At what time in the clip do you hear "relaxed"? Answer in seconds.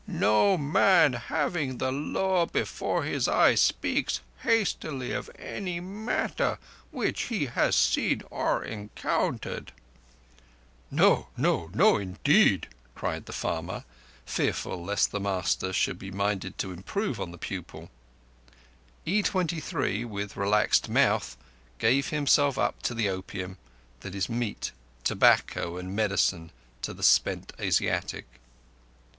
20.35-20.89